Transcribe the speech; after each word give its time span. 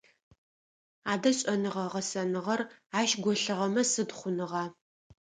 Адэ, 1.13 1.31
шӏэныгъэ-гъэсэныгъэр 1.37 2.61
ащ 2.99 3.09
голъыгъэмэ 3.23 3.81
сыд 3.91 4.09
хъуныгъа? 4.17 4.63